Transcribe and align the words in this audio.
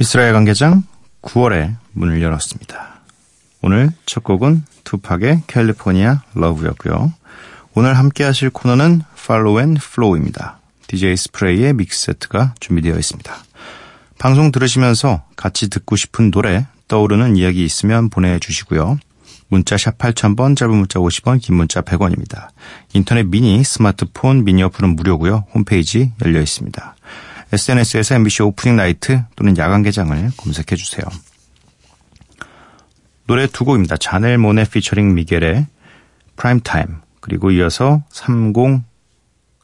이스라엘 0.00 0.32
관계장 0.32 0.84
9월에 1.22 1.74
문을 1.92 2.22
열었습니다. 2.22 3.00
오늘 3.62 3.90
첫 4.06 4.22
곡은 4.22 4.62
투팍의 4.84 5.42
캘리포니아 5.48 6.22
러브였고요. 6.34 7.12
오늘 7.74 7.98
함께 7.98 8.22
하실 8.22 8.50
코너는 8.50 9.02
Follow 9.18 9.58
and 9.58 9.80
Flow입니다. 9.84 10.60
DJ 10.86 11.16
스프레이의 11.16 11.72
믹스 11.74 12.06
세트가 12.06 12.54
준비되어 12.60 12.96
있습니다. 12.96 13.34
방송 14.18 14.52
들으시면서 14.52 15.24
같이 15.34 15.68
듣고 15.68 15.96
싶은 15.96 16.30
노래, 16.30 16.66
떠오르는 16.86 17.36
이야기 17.36 17.64
있으면 17.64 18.08
보내주시고요. 18.08 18.98
문자 19.48 19.76
샵 19.76 19.98
8000번, 19.98 20.56
짧은 20.56 20.74
문자 20.76 21.00
50원, 21.00 21.40
긴 21.40 21.56
문자 21.56 21.80
100원입니다. 21.82 22.48
인터넷 22.92 23.24
미니, 23.24 23.64
스마트폰, 23.64 24.44
미니 24.44 24.62
어플은 24.62 24.94
무료고요. 24.94 25.46
홈페이지 25.54 26.12
열려 26.24 26.40
있습니다. 26.40 26.94
SNS에서 27.52 28.14
MBC 28.16 28.42
Opening 28.42 28.76
Night 28.76 29.22
또는 29.36 29.56
야간 29.56 29.82
개장을 29.82 30.30
검색해 30.36 30.76
주세요. 30.76 31.04
노래 33.26 33.46
두 33.46 33.64
곡입니다. 33.64 33.96
자넬 33.96 34.38
모네 34.38 34.64
피처링 34.64 35.14
미겔의 35.14 35.66
Prime 36.36 36.60
Time 36.60 36.98
그리고 37.20 37.50
이어서 37.50 38.02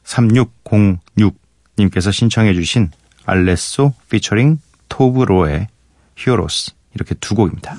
303606님께서 0.05 2.13
신청해 2.13 2.55
주신 2.55 2.91
알레소 3.25 3.95
featuring 4.11 4.59
토브 4.89 5.33
로의 5.33 5.69
Heroes 6.17 6.73
이렇게 6.95 7.15
두 7.15 7.35
곡입니다. 7.35 7.79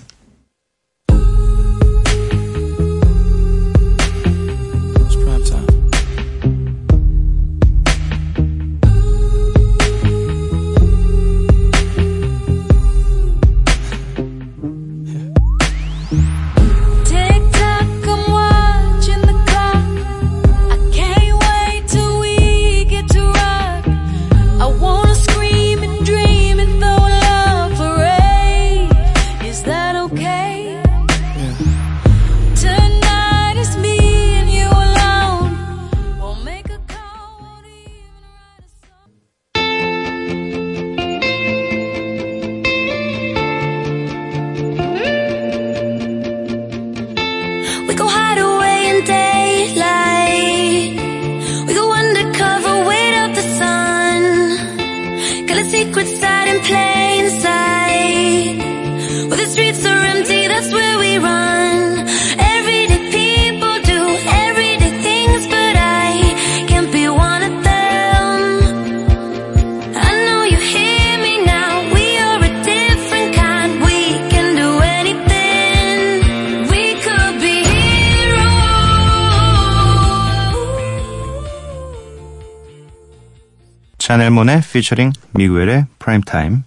샤넬몬의 84.06 84.62
피처링 84.62 85.14
미구엘의 85.32 85.88
Prime 85.98 86.30
Time, 86.30 86.62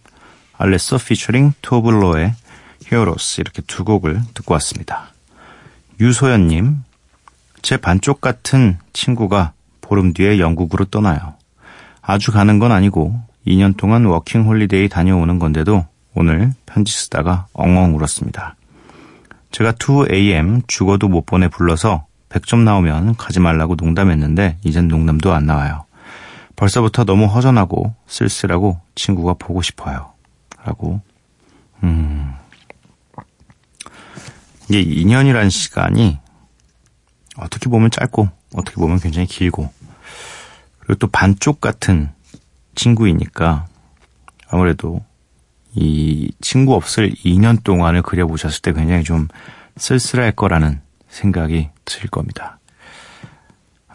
알레소 0.56 0.98
featuring 0.98 1.52
토브 1.62 2.02
로의 2.02 2.34
Heroes 2.86 3.40
이렇게 3.40 3.62
두 3.62 3.84
곡을 3.84 4.20
듣고 4.34 4.54
왔습니다. 4.54 5.12
유소연님, 6.00 6.82
제 7.62 7.76
반쪽 7.76 8.20
같은 8.20 8.78
친구가 8.92 9.52
보름 9.80 10.14
뒤에 10.14 10.40
영국으로 10.40 10.86
떠나요. 10.86 11.34
아주 12.02 12.32
가는 12.32 12.58
건 12.58 12.72
아니고 12.72 13.20
2년 13.46 13.76
동안 13.76 14.04
워킹 14.06 14.42
홀리데이 14.42 14.88
다녀오는 14.88 15.38
건데도 15.38 15.86
오늘 16.16 16.52
편지 16.66 16.92
쓰다가 16.92 17.46
엉엉 17.52 17.94
울었습니다. 17.94 18.56
제가 19.52 19.74
2AM 19.74 20.66
죽어도 20.66 21.06
못 21.06 21.24
보내 21.24 21.46
불러서 21.46 22.04
100점 22.30 22.64
나오면 22.64 23.14
가지 23.14 23.38
말라고 23.38 23.76
농담했는데 23.76 24.56
이젠 24.64 24.88
농담도 24.88 25.32
안 25.32 25.46
나와요. 25.46 25.84
벌써부터 26.58 27.04
너무 27.04 27.26
허전하고 27.26 27.94
쓸쓸하고 28.08 28.80
친구가 28.96 29.34
보고 29.34 29.62
싶어요. 29.62 30.12
라고. 30.64 31.00
음. 31.84 32.34
이게 34.68 34.82
2년이란 34.84 35.50
시간이 35.50 36.18
어떻게 37.36 37.70
보면 37.70 37.92
짧고 37.92 38.28
어떻게 38.54 38.74
보면 38.74 38.98
굉장히 38.98 39.28
길고 39.28 39.72
그리고 40.80 40.96
또 40.96 41.06
반쪽 41.06 41.60
같은 41.60 42.10
친구이니까 42.74 43.66
아무래도 44.48 45.04
이 45.74 46.32
친구 46.40 46.74
없을 46.74 47.10
2년 47.10 47.62
동안을 47.62 48.02
그려보셨을 48.02 48.62
때 48.62 48.72
굉장히 48.72 49.04
좀 49.04 49.28
쓸쓸할 49.76 50.32
거라는 50.32 50.80
생각이 51.08 51.70
들 51.84 52.10
겁니다. 52.10 52.58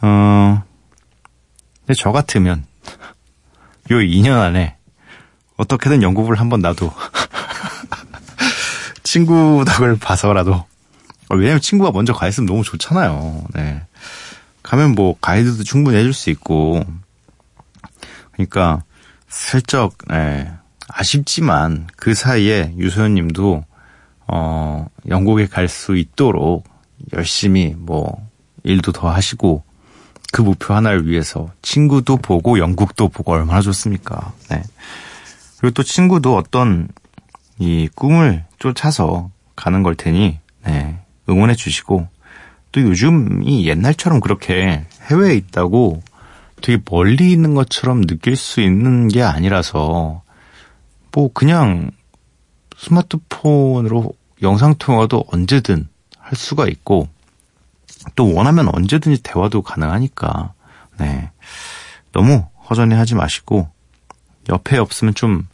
어, 0.02 0.64
근데 1.86 1.94
저 1.96 2.12
같으면 2.12 2.66
요 3.92 3.98
2년 3.98 4.40
안에 4.40 4.78
어떻게든 5.58 6.02
영국을 6.02 6.40
한번 6.40 6.62
나도 6.62 6.92
친구 9.04 9.64
덕을 9.68 9.98
봐서라도 9.98 10.54
어, 10.54 11.36
왜냐면 11.36 11.62
친구가 11.62 11.92
먼저 11.92 12.14
가 12.14 12.28
있으면 12.28 12.48
너무 12.48 12.64
좋잖아요. 12.64 13.44
네. 13.54 13.82
가면 14.62 14.96
뭐 14.96 15.16
가이드도 15.20 15.64
충분히 15.64 15.98
해줄 15.98 16.14
수 16.14 16.30
있고 16.30 16.84
그러니까 18.32 18.84
슬쩍 19.30 19.98
네. 20.08 20.52
아쉽지만 20.88 21.88
그 21.96 22.14
사이에 22.14 22.74
유소연 22.78 23.16
님도 23.16 23.66
어 24.28 24.88
영국에 25.08 25.48
갈 25.48 25.68
수 25.68 25.98
있도록 25.98 26.66
열심히 27.14 27.76
뭐 27.78 28.30
일도 28.64 28.92
더 28.94 29.10
하시고 29.10 29.64
그 30.34 30.42
목표 30.42 30.74
하나를 30.74 31.08
위해서 31.08 31.52
친구도 31.62 32.18
보고 32.18 32.58
영국도 32.58 33.10
보고 33.10 33.34
얼마나 33.34 33.62
좋습니까? 33.62 34.34
네. 34.50 34.64
그리고 35.60 35.76
또 35.76 35.84
친구도 35.84 36.36
어떤 36.36 36.88
이 37.60 37.88
꿈을 37.94 38.44
쫓아서 38.58 39.30
가는 39.56 39.84
걸 39.84 39.94
테니 39.94 40.40
네. 40.66 41.00
응원해 41.30 41.54
주시고 41.54 42.08
또 42.72 42.82
요즘이 42.82 43.68
옛날처럼 43.68 44.22
그렇게 44.22 44.88
해외에 45.04 45.36
있다고 45.36 46.02
되게 46.64 46.82
멀리 46.90 47.32
있는 47.32 47.54
것처럼 47.54 48.08
느낄 48.08 48.36
수 48.36 48.60
있는 48.60 49.10
게 49.10 49.22
아니라서 49.22 50.24
뭐 51.12 51.32
그냥 51.32 51.92
스마트폰으로 52.76 54.14
영상통화도 54.42 55.26
언제든 55.28 55.88
할 56.18 56.36
수가 56.36 56.68
있고, 56.70 57.08
또 58.16 58.34
원하면 58.34 58.70
언제든지 58.74 59.24
대화도 59.24 59.62
가능하니까, 59.62 60.54
네. 61.00 61.32
너무 62.12 62.48
허전해 62.70 62.96
하지 62.96 63.16
마시고, 63.16 63.70
옆에 64.50 64.78
없으면 64.78 65.14
좀 65.16 65.48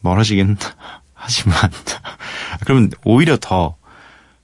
멀어지긴 0.00 0.56
하지만, 1.14 1.70
그러면 2.64 2.90
오히려 3.04 3.36
더 3.36 3.80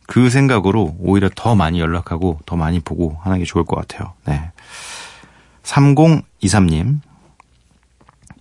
그 0.06 0.30
생각으로 0.30 0.96
오히려 0.98 1.28
더 1.34 1.54
많이 1.54 1.80
연락하고 1.80 2.40
더 2.46 2.56
많이 2.56 2.80
보고 2.80 3.18
하는 3.22 3.38
게 3.38 3.44
좋을 3.44 3.64
것 3.64 3.76
같아요. 3.76 4.14
네. 4.24 4.52
3023님, 5.64 7.00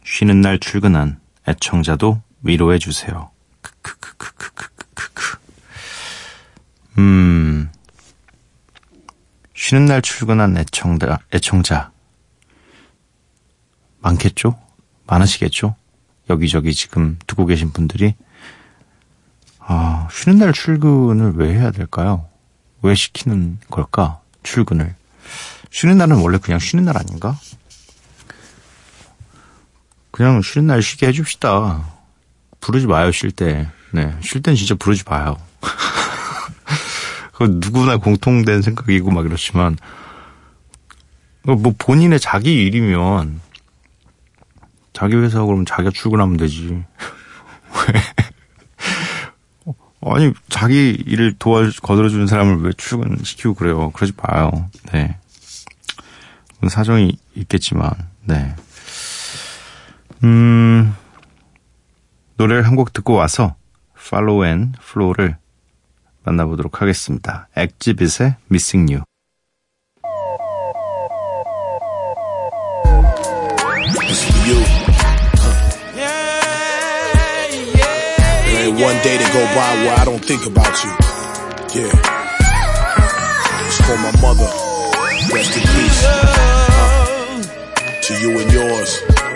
쉬는 0.04 0.42
날 0.42 0.60
출근한 0.60 1.20
애청자도 1.48 2.22
위로해 2.44 2.78
주세요. 2.78 3.32
크크크크크크크크. 3.62 5.38
음, 7.00 7.72
쉬는 9.66 9.86
날 9.86 10.04
출근한 10.04 10.56
애청자, 10.56 11.18
애청자. 11.34 11.90
많겠죠? 13.98 14.56
많으시겠죠? 15.08 15.76
여기저기 16.30 16.72
지금 16.72 17.18
두고 17.26 17.48
계신 17.48 17.72
분들이. 17.72 18.14
아, 19.58 20.08
쉬는 20.12 20.38
날 20.38 20.54
출근을 20.54 21.34
왜 21.38 21.56
해야 21.56 21.72
될까요? 21.72 22.30
왜 22.84 22.94
시키는 22.94 23.58
걸까? 23.72 24.20
출근을. 24.44 24.94
쉬는 25.72 25.98
날은 25.98 26.18
원래 26.18 26.38
그냥 26.38 26.60
쉬는 26.60 26.86
날 26.86 27.00
아닌가? 27.00 27.36
그냥 30.12 30.44
쉬는 30.44 30.68
날 30.68 30.84
쉬게 30.84 31.08
해줍시다. 31.08 31.90
부르지 32.60 32.86
마요, 32.86 33.12
쉴 33.12 33.32
때. 33.32 33.68
네. 33.90 34.16
쉴 34.22 34.44
땐 34.44 34.54
진짜 34.54 34.76
부르지 34.76 35.06
마요. 35.08 35.38
그 37.36 37.44
누구나 37.60 37.98
공통된 37.98 38.62
생각이고 38.62 39.12
막 39.12 39.26
이렇지만, 39.26 39.78
뭐 41.44 41.58
본인의 41.78 42.20
자기 42.20 42.66
일이면, 42.66 43.42
자기 44.94 45.18
회사 45.18 45.44
그러면 45.44 45.66
자기가 45.66 45.92
출근하면 45.92 46.38
되지. 46.38 46.84
왜? 47.76 48.02
아니, 50.08 50.34
자기 50.50 50.92
일을 50.92 51.36
도와, 51.38 51.70
거들어주는 51.82 52.26
사람을 52.28 52.62
왜 52.62 52.72
출근시키고 52.78 53.56
그래요. 53.56 53.90
그러지 53.92 54.14
마요. 54.18 54.70
네. 54.94 55.18
사정이 56.66 57.18
있겠지만, 57.36 57.92
네. 58.24 58.56
음, 60.24 60.96
노래를 62.38 62.66
한 62.66 62.76
곡 62.78 62.94
듣고 62.94 63.14
와서 63.14 63.56
Follow 64.00 64.46
and 64.46 64.78
Flow를 64.82 65.38
만나보도록 66.26 66.82
하겠습니다. 66.82 67.48
엑지빗의 67.56 68.36
Missing 68.52 68.94
You. 68.94 69.04
Uh. 88.88 89.35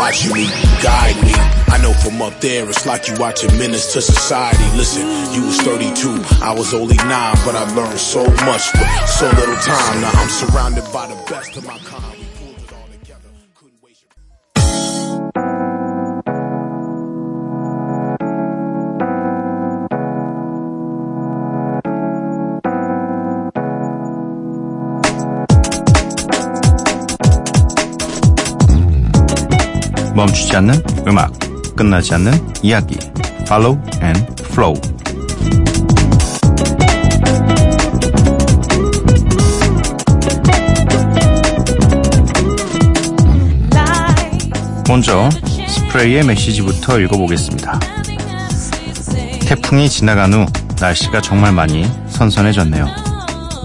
Watching 0.00 0.32
me, 0.32 0.46
guide 0.82 1.22
me. 1.22 1.34
I 1.68 1.78
know 1.82 1.92
from 1.92 2.22
up 2.22 2.40
there 2.40 2.66
it's 2.66 2.86
like 2.86 3.06
you 3.06 3.14
watching 3.18 3.50
Menace 3.58 3.92
to 3.92 4.00
Society. 4.00 4.64
Listen, 4.74 5.02
you 5.34 5.46
was 5.46 5.60
32, 5.60 6.24
I 6.42 6.54
was 6.56 6.72
only 6.72 6.96
9, 6.96 7.06
but 7.44 7.54
I 7.54 7.70
learned 7.74 7.98
so 7.98 8.24
much 8.46 8.72
with 8.72 9.08
so 9.10 9.26
little 9.28 9.54
time. 9.56 10.00
Now 10.00 10.10
I'm 10.14 10.30
surrounded 10.30 10.90
by 10.90 11.06
the 11.06 11.22
best 11.28 11.54
of 11.58 11.66
my 11.66 11.76
kind. 11.80 12.09
멈추지 30.20 30.54
않는 30.56 30.74
음악, 31.08 31.32
끝나지 31.74 32.12
않는 32.12 32.30
이야기. 32.60 32.98
Follow 33.44 33.80
and 34.02 34.26
Flow. 34.50 34.78
먼저 44.86 45.30
스프레이의 45.66 46.24
메시지부터 46.24 47.00
읽어보겠습니다. 47.00 47.80
태풍이 49.46 49.88
지나간 49.88 50.34
후 50.34 50.44
날씨가 50.78 51.22
정말 51.22 51.52
많이 51.52 51.90
선선해졌네요. 52.08 52.86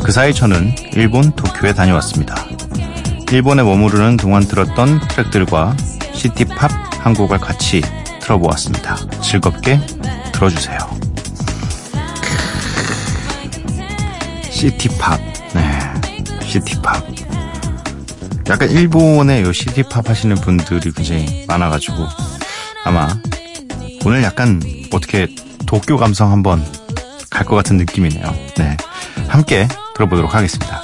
그 0.06 0.14
사이 0.14 0.34
저는 0.34 0.74
일본 0.94 1.34
도쿄에 1.34 1.74
다녀왔습니다. 1.74 2.34
일본에 3.34 3.62
머무르는 3.62 4.16
동안 4.16 4.48
들었던 4.48 5.06
트랙들과 5.10 5.76
시티팝 6.16 6.72
한 7.06 7.14
곡을 7.14 7.38
같이 7.40 7.82
틀어보았습니다. 8.22 8.96
즐겁게 9.22 9.80
들어주세요. 10.32 10.78
시티팝, 14.50 15.20
네, 15.54 15.80
시티팝. 16.44 17.06
약간 18.48 18.70
일본의 18.70 19.44
요 19.44 19.52
시티팝 19.52 20.10
하시는 20.10 20.36
분들이 20.38 20.92
굉장히 20.92 21.46
많아가지고 21.48 21.96
아마 22.86 23.08
오늘 24.06 24.24
약간 24.24 24.62
어떻게 24.94 25.28
도쿄 25.66 25.98
감성 25.98 26.32
한번 26.32 26.64
갈 27.30 27.46
것 27.46 27.56
같은 27.56 27.78
느낌이네요. 27.78 28.34
네, 28.58 28.78
함께 29.28 29.68
들어보도록 29.96 30.34
하겠습니다. 30.34 30.82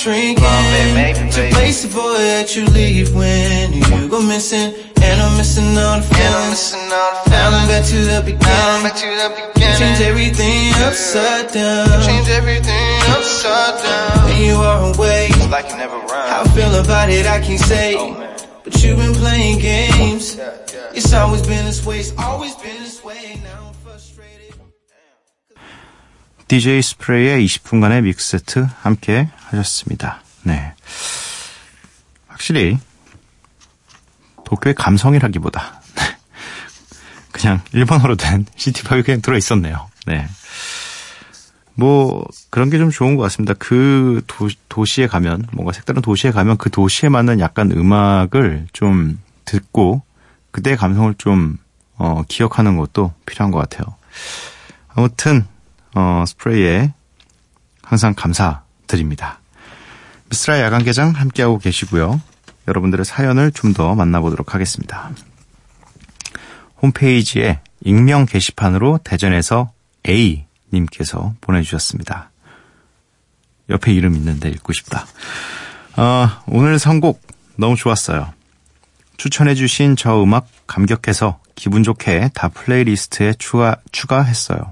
drinking. 0.00 1.30
to 1.32 1.48
place 1.54 1.82
the 1.82 1.88
boy 1.92 2.18
that 2.18 2.56
you 2.56 2.64
leave 2.66 3.14
when 3.14 3.72
you 3.72 4.08
go 4.08 4.20
missing. 4.22 4.72
And 5.02 5.20
I'm 5.20 5.36
missing 5.36 5.76
all 5.76 6.00
the 6.00 6.06
feelings. 6.14 6.72
Now 6.72 7.50
I'm 7.52 7.68
back 7.68 7.84
to 7.92 7.98
the 8.12 8.20
beginning. 8.24 8.92
Change 9.78 10.00
everything 10.00 10.72
upside 10.82 11.52
down. 11.52 12.02
Change 12.02 12.28
everything 12.30 13.00
upside 13.14 13.76
down. 13.82 14.24
When 14.26 14.40
you 14.42 14.56
are 14.56 14.80
away, 14.94 15.28
Like 15.50 15.68
you 15.70 15.76
never 15.76 15.96
run. 15.96 16.28
how 16.30 16.42
I 16.42 16.48
feel 16.56 16.74
about 16.80 17.08
it 17.10 17.26
I 17.26 17.40
can't 17.40 17.60
say. 17.60 17.94
But 18.64 18.82
you've 18.82 18.98
been 18.98 19.14
playing 19.14 19.58
games. 19.60 20.36
It's 20.94 21.12
always 21.12 21.42
been 21.42 21.64
this 21.66 21.84
way. 21.86 22.00
It's 22.00 22.12
always 22.18 22.54
been 22.56 22.78
this 22.82 23.04
way. 23.04 23.38
Now 23.44 23.68
I'm 23.68 23.74
frustrated. 23.84 24.54
DJ 26.48 26.80
스프레이의 26.82 27.44
20분간의 27.46 28.02
믹스 28.02 28.30
세트 28.38 28.66
함께 28.82 29.28
하셨습니다. 29.51 30.21
네. 30.43 30.73
확실히 32.27 32.77
도쿄의 34.45 34.75
감성이라기보다 34.75 35.81
그냥 37.31 37.61
일본어로 37.73 38.15
된 38.15 38.45
시티팝이 38.55 39.03
그냥 39.03 39.21
들어있었네요. 39.21 39.89
네. 40.07 40.27
뭐 41.75 42.25
그런 42.49 42.69
게 42.69 42.77
좀 42.77 42.89
좋은 42.91 43.15
것 43.15 43.23
같습니다. 43.23 43.53
그 43.57 44.21
도, 44.27 44.49
도시에 44.69 45.07
가면 45.07 45.47
뭔가 45.53 45.71
색다른 45.71 46.01
도시에 46.01 46.31
가면 46.31 46.57
그 46.57 46.69
도시에 46.69 47.09
맞는 47.09 47.39
약간 47.39 47.71
음악을 47.71 48.67
좀 48.73 49.19
듣고 49.45 50.01
그때의 50.51 50.77
감성을 50.77 51.13
좀 51.17 51.57
어, 51.97 52.23
기억하는 52.27 52.77
것도 52.77 53.13
필요한 53.25 53.51
것 53.51 53.59
같아요. 53.59 53.95
아무튼 54.89 55.45
어, 55.95 56.23
스프레이에 56.27 56.93
항상 57.83 58.13
감사드립니다. 58.15 59.40
미스라 60.31 60.61
야간 60.61 60.83
개장 60.83 61.11
함께하고 61.11 61.57
계시고요. 61.59 62.21
여러분들의 62.67 63.03
사연을 63.03 63.51
좀 63.51 63.73
더 63.73 63.95
만나보도록 63.95 64.53
하겠습니다. 64.53 65.11
홈페이지에 66.81 67.59
익명 67.81 68.25
게시판으로 68.25 68.99
대전에서 69.03 69.71
A님께서 70.07 71.33
보내주셨습니다. 71.41 72.31
옆에 73.69 73.93
이름 73.93 74.15
있는데 74.15 74.49
읽고 74.49 74.71
싶다. 74.73 75.05
어, 75.97 76.29
오늘 76.47 76.79
선곡 76.79 77.21
너무 77.57 77.75
좋았어요. 77.75 78.33
추천해주신 79.17 79.97
저 79.97 80.23
음악 80.23 80.47
감격해서 80.65 81.39
기분 81.55 81.83
좋게 81.83 82.31
다 82.33 82.47
플레이리스트에 82.47 83.33
추가, 83.37 83.75
추가했어요. 83.91 84.71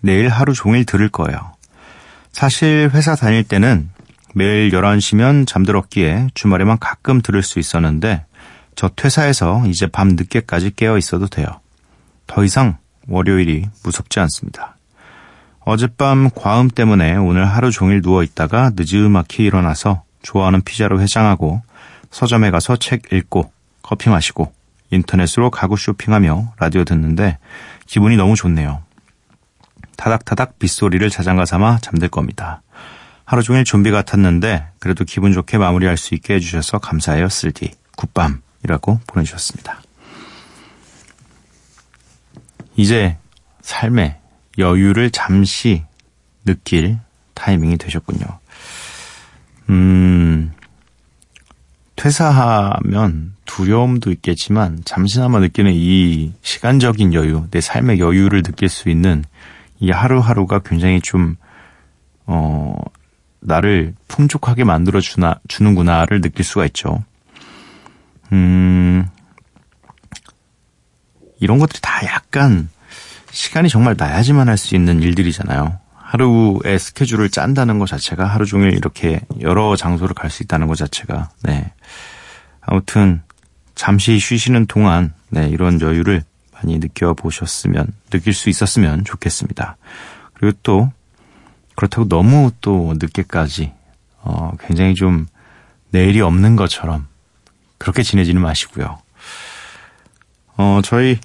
내일 0.00 0.28
하루 0.28 0.52
종일 0.52 0.84
들을 0.84 1.08
거예요. 1.08 1.54
사실 2.32 2.90
회사 2.92 3.14
다닐 3.16 3.44
때는 3.44 3.90
매일 4.36 4.70
11시면 4.70 5.46
잠들었기에 5.46 6.28
주말에만 6.34 6.78
가끔 6.80 7.22
들을 7.22 7.42
수 7.42 7.60
있었는데 7.60 8.26
저 8.74 8.88
퇴사해서 8.88 9.64
이제 9.68 9.86
밤 9.86 10.08
늦게까지 10.08 10.72
깨어 10.74 10.98
있어도 10.98 11.28
돼요. 11.28 11.46
더 12.26 12.42
이상 12.44 12.78
월요일이 13.06 13.66
무섭지 13.84 14.18
않습니다. 14.18 14.76
어젯밤 15.60 16.30
과음 16.34 16.68
때문에 16.68 17.14
오늘 17.14 17.46
하루 17.46 17.70
종일 17.70 18.02
누워 18.02 18.24
있다가 18.24 18.72
늦지막히 18.74 19.44
일어나서 19.44 20.02
좋아하는 20.22 20.62
피자로 20.62 21.00
해장하고 21.00 21.62
서점에 22.10 22.50
가서 22.50 22.76
책 22.76 23.12
읽고 23.12 23.52
커피 23.82 24.10
마시고 24.10 24.52
인터넷으로 24.90 25.50
가구 25.50 25.76
쇼핑하며 25.76 26.54
라디오 26.58 26.82
듣는데 26.82 27.38
기분이 27.86 28.16
너무 28.16 28.34
좋네요. 28.34 28.82
타닥타닥 29.96 30.58
빗소리를 30.58 31.08
자장가 31.08 31.44
삼아 31.44 31.78
잠들 31.82 32.08
겁니다. 32.08 32.62
하루 33.24 33.42
종일 33.42 33.64
좀비 33.64 33.90
같았는데 33.90 34.68
그래도 34.78 35.04
기분 35.04 35.32
좋게 35.32 35.58
마무리할 35.58 35.96
수 35.96 36.14
있게 36.14 36.34
해주셔서 36.34 36.78
감사해요 36.78 37.28
쓸디 37.28 37.72
굿밤이라고 37.96 39.00
보내주셨습니다. 39.06 39.80
이제 42.76 43.16
삶의 43.62 44.18
여유를 44.58 45.10
잠시 45.10 45.84
느낄 46.44 46.98
타이밍이 47.34 47.78
되셨군요. 47.78 48.26
음, 49.70 50.52
퇴사하면 51.96 53.34
두려움도 53.44 54.10
있겠지만 54.12 54.82
잠시나마 54.84 55.38
느끼는 55.38 55.72
이 55.74 56.32
시간적인 56.42 57.14
여유, 57.14 57.46
내 57.50 57.60
삶의 57.60 57.98
여유를 57.98 58.42
느낄 58.42 58.68
수 58.68 58.88
있는 58.88 59.24
이 59.78 59.90
하루하루가 59.90 60.60
굉장히 60.60 61.00
좀, 61.00 61.36
어, 62.26 62.76
나를 63.44 63.94
풍족하게 64.08 64.64
만들어 64.64 65.00
주나, 65.00 65.38
주는구나를 65.48 66.20
느낄 66.20 66.44
수가 66.44 66.64
있죠. 66.66 67.04
음, 68.32 69.06
이런 71.40 71.58
것들이 71.58 71.80
다 71.82 72.04
약간 72.06 72.68
시간이 73.30 73.68
정말 73.68 73.94
나야지만 73.98 74.48
할 74.48 74.56
수 74.56 74.74
있는 74.74 75.02
일들이잖아요. 75.02 75.78
하루의 75.94 76.78
스케줄을 76.78 77.28
짠다는 77.28 77.78
것 77.78 77.88
자체가 77.88 78.24
하루 78.24 78.46
종일 78.46 78.72
이렇게 78.72 79.20
여러 79.40 79.74
장소를 79.76 80.14
갈 80.14 80.30
수 80.30 80.42
있다는 80.42 80.66
것 80.66 80.76
자체가, 80.76 81.30
네. 81.42 81.72
아무튼, 82.60 83.22
잠시 83.74 84.18
쉬시는 84.18 84.66
동안, 84.66 85.12
네, 85.28 85.48
이런 85.48 85.80
여유를 85.80 86.22
많이 86.52 86.78
느껴보셨으면, 86.78 87.88
느낄 88.10 88.32
수 88.32 88.48
있었으면 88.48 89.04
좋겠습니다. 89.04 89.76
그리고 90.34 90.56
또, 90.62 90.92
그렇다고 91.84 92.08
너무 92.08 92.50
또 92.60 92.94
늦게까지, 92.98 93.72
어, 94.22 94.52
굉장히 94.60 94.94
좀 94.94 95.26
내일이 95.90 96.20
없는 96.20 96.56
것처럼 96.56 97.06
그렇게 97.78 98.02
지내지는 98.02 98.40
마시고요. 98.40 98.98
어, 100.56 100.80
저희 100.82 101.18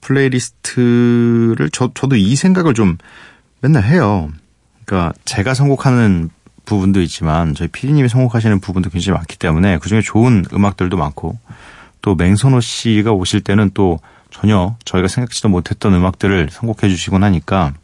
playlist를 0.00 1.68
저, 1.72 1.90
저도 1.92 2.16
이 2.16 2.34
생각을 2.34 2.72
좀 2.72 2.96
맨날 3.60 3.84
해요. 3.84 4.30
그러니까 4.84 5.12
제가 5.24 5.52
선곡하는 5.54 6.30
부분도 6.64 7.02
있지만 7.02 7.54
저희 7.54 7.68
피디님이 7.68 8.08
선곡하시는 8.08 8.60
부분도 8.60 8.88
굉장히 8.90 9.16
많기 9.16 9.36
때문에 9.36 9.78
그중에 9.78 10.00
좋은 10.00 10.44
음악들도 10.52 10.96
많고 10.96 11.38
또 12.00 12.14
맹선호 12.14 12.60
씨가 12.60 13.12
오실 13.12 13.42
때는 13.42 13.72
또 13.74 13.98
전혀 14.30 14.76
저희가 14.84 15.08
생각지도 15.08 15.48
못했던 15.50 15.92
음악들을 15.92 16.48
선곡해 16.50 16.88
주시곤 16.88 17.22
하니까 17.22 17.74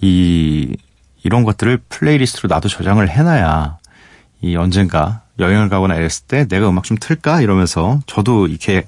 이 0.00 0.76
이런 1.22 1.44
것들을 1.44 1.78
playlist로 1.88 2.48
나도 2.48 2.68
저장을 2.68 3.08
해놔야 3.08 3.78
이 4.42 4.56
언젠가 4.56 5.22
여행을 5.38 5.68
가거나 5.68 5.94
이랬을 5.96 6.26
때 6.26 6.48
내가 6.48 6.68
음악 6.68 6.84
좀 6.84 6.96
틀까 6.98 7.40
이러면서 7.40 8.00
저도 8.06 8.46
이렇게 8.46 8.86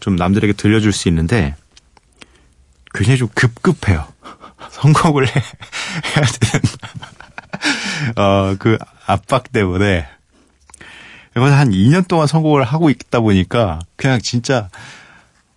좀 0.00 0.16
남들에게 0.16 0.54
들려줄 0.54 0.92
수 0.92 1.08
있는데 1.08 1.54
굉장히 2.92 3.18
좀 3.18 3.28
급급해요. 3.34 4.06
선곡을 4.70 5.26
해, 5.26 5.32
해야 5.32 6.26
되는 6.40 6.64
어, 8.16 8.56
그 8.58 8.78
압박 9.06 9.52
때문에 9.52 10.06
이걸 11.36 11.52
한 11.52 11.70
2년 11.70 12.06
동안 12.06 12.26
선곡을 12.26 12.62
하고 12.62 12.90
있다 12.90 13.20
보니까 13.20 13.80
그냥 13.96 14.20
진짜 14.20 14.68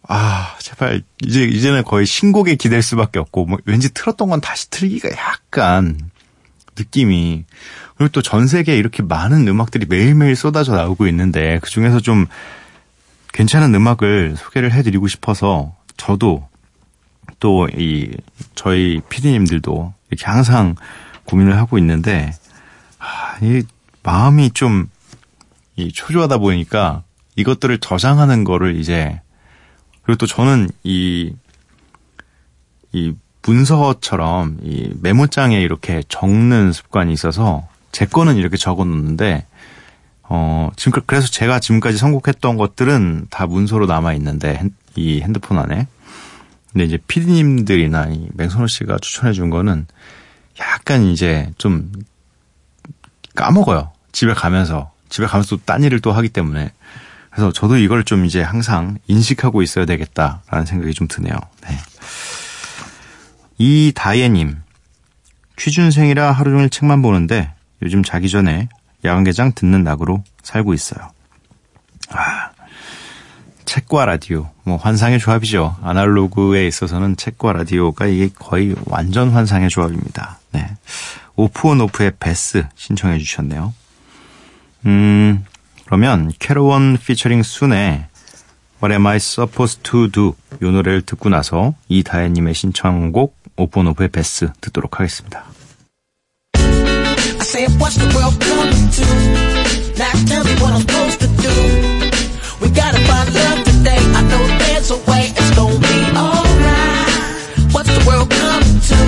아 0.07 0.55
제발 0.59 1.03
이제 1.25 1.43
이제는 1.43 1.83
거의 1.83 2.05
신곡에 2.05 2.55
기댈 2.55 2.81
수밖에 2.81 3.19
없고 3.19 3.45
뭐 3.45 3.57
왠지 3.65 3.93
틀었던 3.93 4.29
건 4.29 4.41
다시 4.41 4.69
틀기가 4.69 5.09
약간 5.11 6.09
느낌이. 6.77 7.45
그리고 7.97 8.11
또 8.11 8.21
전 8.21 8.47
세계에 8.47 8.77
이렇게 8.77 9.03
많은 9.03 9.47
음악들이 9.47 9.85
매일매일 9.87 10.35
쏟아져 10.35 10.73
나오고 10.75 11.07
있는데 11.07 11.59
그 11.61 11.69
중에서 11.69 11.99
좀 11.99 12.25
괜찮은 13.33 13.73
음악을 13.75 14.35
소개를 14.37 14.71
해드리고 14.71 15.07
싶어서 15.07 15.75
저도 15.97 16.47
또 17.39 17.67
이 17.77 18.09
저희 18.55 19.01
피디님들도 19.09 19.93
이렇게 20.09 20.25
항상 20.25 20.75
고민을 21.25 21.57
하고 21.57 21.77
있는데 21.77 22.31
아, 22.99 23.37
이 23.41 23.63
마음이 24.03 24.51
좀 24.51 24.89
이 25.77 25.91
초조하다 25.91 26.39
보니까 26.39 27.03
이것들을 27.35 27.77
저장하는 27.77 28.43
거를 28.43 28.75
이제 28.77 29.21
그리고 30.07 30.17
또 30.19 30.25
저는 30.25 30.69
이, 30.83 31.33
이 32.93 33.13
문서처럼 33.45 34.57
이 34.63 34.89
메모장에 35.01 35.59
이렇게 35.61 36.01
적는 36.07 36.71
습관이 36.71 37.11
있어서 37.11 37.67
제 37.91 38.05
거는 38.05 38.37
이렇게 38.37 38.55
적어 38.55 38.85
놓는데 38.85 39.45
어, 40.23 40.69
지금 40.77 40.93
그- 40.93 41.05
그래서 41.05 41.27
제가 41.27 41.59
지금까지 41.59 41.97
선곡했던 41.97 42.55
것들은 42.57 43.27
다 43.29 43.45
문서로 43.47 43.85
남아 43.85 44.13
있는데 44.13 44.61
이 44.95 45.21
핸드폰 45.21 45.57
안에. 45.59 45.87
근데 46.71 46.85
이제 46.85 46.97
피디님들이나 47.07 48.07
이 48.11 48.27
맹선호 48.33 48.67
씨가 48.67 48.97
추천해 49.01 49.33
준 49.33 49.49
거는 49.49 49.87
약간 50.59 51.03
이제 51.03 51.51
좀 51.57 51.91
까먹어요. 53.35 53.91
집에 54.13 54.33
가면서. 54.33 54.91
집에 55.09 55.25
가면서 55.27 55.55
또 55.57 55.61
딴 55.65 55.83
일을 55.83 55.99
또 56.01 56.11
하기 56.11 56.29
때문에 56.29 56.71
그래서 57.37 57.51
저도 57.51 57.77
이걸 57.77 58.03
좀 58.03 58.25
이제 58.25 58.41
항상 58.41 58.97
인식하고 59.05 59.61
있어야 59.61 59.85
되겠다라는 59.85 60.65
생각이 60.65 60.95
좀 60.95 61.07
드네요. 61.07 61.35
네. 61.61 61.77
이다예님 63.59 64.57
취준생이라 65.55 66.31
하루 66.31 66.49
종일 66.49 66.71
책만 66.71 67.03
보는데 67.03 67.53
요즘 67.83 68.01
자기 68.01 68.27
전에 68.27 68.69
야간개장 69.05 69.51
듣는 69.53 69.83
낙으로 69.83 70.23
살고 70.41 70.73
있어요. 70.73 71.11
아, 72.09 72.49
책과 73.65 74.07
라디오, 74.07 74.49
뭐 74.63 74.77
환상의 74.77 75.19
조합이죠. 75.19 75.77
아날로그에 75.83 76.65
있어서는 76.65 77.17
책과 77.17 77.53
라디오가 77.53 78.07
이게 78.07 78.29
거의 78.33 78.73
완전 78.85 79.29
환상의 79.29 79.69
조합입니다. 79.69 80.39
네. 80.53 80.75
오프온오프의 81.35 82.13
베스 82.19 82.65
신청해 82.73 83.19
주셨네요. 83.19 83.75
음, 84.87 85.45
그러면 85.87 86.31
캐로원 86.37 86.97
피처링 86.97 87.43
순의 87.43 88.05
What 88.83 88.91
Am 88.91 89.07
I 89.07 89.15
Supposed 89.15 89.81
to 89.83 90.07
Do 90.11 90.35
이 90.61 90.65
노래를 90.65 91.01
듣고 91.01 91.29
나서 91.29 91.73
이다혜님의 91.87 92.53
신청곡 92.53 93.37
오프온오프의 93.55 94.09
베스 94.09 94.51
듣도록 94.61 94.99
하겠습니다. 94.99 95.45
I 96.55 97.41
said, 97.41 97.71
what's 97.79 97.95
the 97.97 98.07
world 98.13 98.37
coming 98.43 98.91
to? 98.91 99.05
Now 99.95 100.11
tell 100.27 100.43
me 100.43 100.53
what 100.59 100.73
I'm 100.75 100.81
supposed 100.83 101.19
to 101.21 101.27
do. 101.39 101.49
We 102.59 102.67
gotta 102.69 102.99
find 103.07 103.33
love 103.33 103.63
today. 103.63 103.97
I 103.97 104.21
know 104.27 104.43
there's 104.59 104.91
a 104.91 104.99
way. 105.07 105.31
It's 105.31 105.51
gonna 105.55 105.79
be 105.79 105.97
alright. 106.19 107.71
What's 107.71 107.87
the 107.95 108.03
world 108.05 108.29
coming 108.29 108.75
to? 108.91 108.99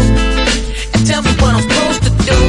And 0.95 1.01
tell 1.05 1.21
me 1.21 1.31
what 1.43 1.59
I'm 1.59 1.61
supposed 1.67 2.03
to 2.07 2.11
do. 2.23 2.39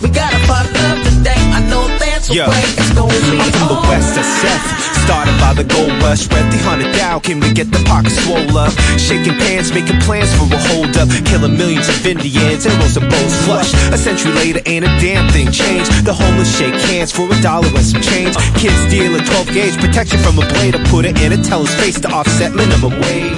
We 0.00 0.08
gotta 0.08 0.40
find 0.48 0.66
love 0.72 0.98
today. 1.04 1.38
I 1.52 1.60
know 1.68 1.84
there's 2.00 2.30
a 2.30 2.34
Yeah. 2.34 2.48
I'm 2.96 3.52
from 3.52 3.68
the 3.68 3.80
west 3.88 4.16
Seth. 4.16 4.66
Started 5.04 5.36
by 5.38 5.52
the 5.54 5.64
gold 5.64 5.92
rush, 6.02 6.26
read 6.32 6.50
the 6.50 6.58
hundred 6.64 6.94
thou 6.96 7.18
came 7.20 7.40
to 7.40 7.52
get 7.52 7.70
the 7.70 7.82
pockets 7.84 8.16
swole 8.24 8.56
up. 8.56 8.72
Shaking 8.98 9.36
pants, 9.38 9.70
making 9.70 10.00
plans 10.00 10.32
for 10.34 10.48
a 10.48 10.58
hold 10.72 10.96
up. 10.96 11.08
Killing 11.26 11.56
millions 11.56 11.88
of 11.88 12.04
Indians 12.06 12.66
and 12.66 12.74
rows 12.80 12.96
of 12.96 13.04
bows 13.08 13.34
flush. 13.44 13.70
A 13.92 13.98
century 13.98 14.32
later, 14.32 14.60
ain't 14.66 14.84
a 14.84 14.92
damn 14.98 15.30
thing 15.30 15.52
changed. 15.52 15.92
The 16.04 16.12
homeless 16.12 16.50
shake 16.56 16.74
hands 16.90 17.12
for 17.12 17.28
a 17.28 17.36
dollar 17.42 17.68
and 17.68 17.86
some 17.86 18.02
change. 18.02 18.36
Kids 18.56 18.76
a 18.92 19.24
12 19.24 19.46
gauge 19.52 19.76
protection 19.78 20.18
from 20.20 20.38
a 20.38 20.46
blade 20.48 20.72
to 20.74 20.82
put 20.90 21.04
it 21.04 21.20
in 21.20 21.32
a 21.32 21.42
teller's 21.42 21.74
face 21.76 22.00
to 22.00 22.08
offset 22.08 22.54
minimum 22.54 22.92
wage. 23.00 23.35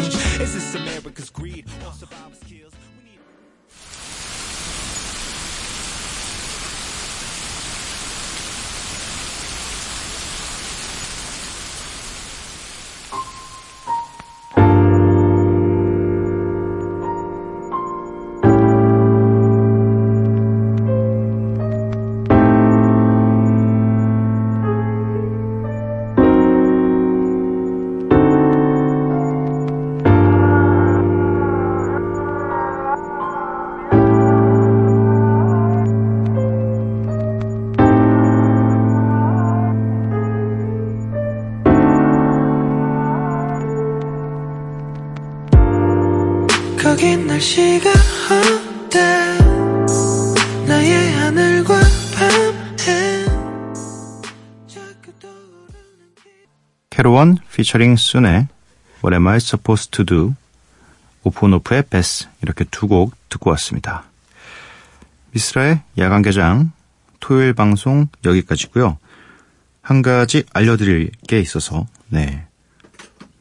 거긴 46.82 47.26
날씨가 47.26 47.90
어때 48.30 48.98
나의 50.66 51.12
하늘과 51.12 51.80
떠오르는 52.16 53.28
캐로원 56.90 57.38
피처링 57.54 57.96
순의 57.96 58.48
What 59.04 59.14
am 59.14 59.26
I 59.28 59.36
supposed 59.36 59.90
to 59.92 60.04
do? 60.04 60.34
오픈오프의 61.24 61.84
베스 61.90 62.26
이렇게 62.42 62.64
두 62.64 62.86
곡 62.88 63.14
듣고 63.28 63.50
왔습니다. 63.50 64.04
미스라의 65.32 65.82
야간 65.98 66.22
개장 66.22 66.72
토요일 67.20 67.52
방송 67.52 68.06
여기까지고요. 68.24 68.98
한 69.82 70.02
가지 70.02 70.44
알려드릴 70.52 71.10
게 71.26 71.40
있어서 71.40 71.86
네 72.08 72.46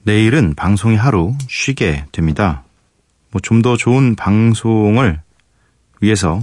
내일은 0.03 0.55
방송이 0.55 0.95
하루 0.95 1.35
쉬게 1.49 2.05
됩니다. 2.11 2.63
뭐 3.31 3.41
좀 3.41 3.61
더 3.61 3.77
좋은 3.77 4.15
방송을 4.15 5.21
위해서 6.01 6.41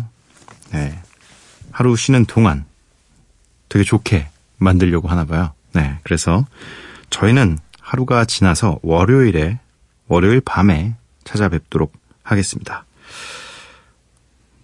네, 0.73 0.99
하루 1.71 1.97
쉬는 1.97 2.27
동안 2.27 2.65
되게 3.69 3.85
좋게 3.85 4.29
만들려고 4.59 5.09
하나 5.09 5.25
봐요. 5.25 5.53
네, 5.73 5.99
그래서 6.03 6.47
저희는 7.11 7.59
하루가 7.81 8.25
지나서 8.25 8.79
월요일에 8.83 9.59
월요일 10.09 10.41
밤에 10.41 10.95
찾아뵙도록 11.25 11.93
하겠습니다. 12.23 12.85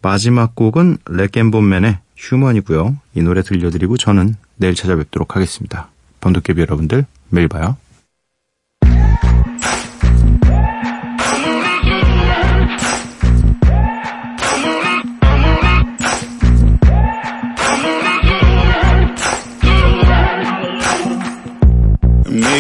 마지막 0.03 0.55
곡은 0.55 0.99
렉앤본맨의 1.07 1.99
휴먼이고요. 2.17 2.97
이 3.15 3.23
노래 3.23 3.43
들려드리고 3.43 3.97
저는 3.97 4.35
내일 4.57 4.75
찾아뵙도록 4.75 5.37
하겠습니다. 5.37 5.89
범도깨비 6.21 6.61
여러분들 6.61 7.07
매일 7.29 7.49
봐요. 7.49 7.77